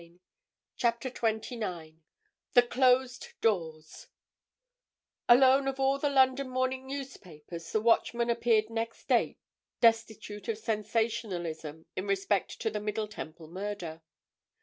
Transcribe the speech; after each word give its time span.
_CHAPTER 0.77 1.11
TWENTY 1.11 1.57
NINE 1.57 2.01
THE 2.53 2.63
CLOSED 2.63 3.33
DOORS 3.39 4.07
Alone 5.29 5.67
of 5.67 5.79
all 5.79 5.99
the 5.99 6.09
London 6.09 6.49
morning 6.49 6.87
newspapers, 6.87 7.71
the 7.71 7.81
Watchman 7.81 8.31
appeared 8.31 8.71
next 8.71 9.07
day 9.07 9.37
destitute 9.79 10.47
of 10.47 10.57
sensationalism 10.57 11.85
in 11.95 12.07
respect 12.07 12.59
to 12.61 12.71
the 12.71 12.79
Middle 12.81 13.07
Temple 13.07 13.47
Murder. 13.47 14.01